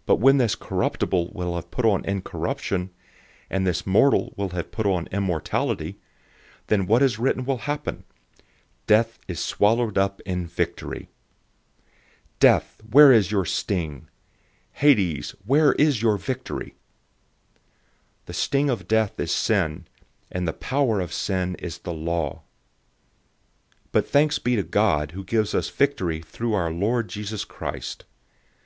[0.00, 2.90] 015:054 But when this corruptible will have put on incorruption,
[3.48, 6.00] and this mortal will have put on immortality,
[6.66, 8.02] then what is written will happen:
[8.88, 11.06] "Death is swallowed up in victory."{Isaiah
[12.40, 14.08] 25:8} 015:055 "Death, where is your sting?
[14.80, 16.74] Hades{or, Hell}, where is your victory?"{Hosea
[18.26, 19.86] 13:14} 015:056 The sting of death is sin,
[20.32, 22.40] and the power of sin is the law.
[23.92, 27.44] 015:057 But thanks be to God, who gives us the victory through our Lord Jesus
[27.44, 28.04] Christ.